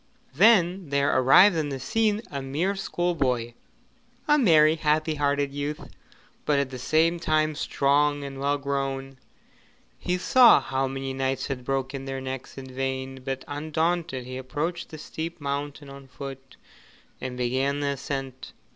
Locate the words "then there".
0.33-1.15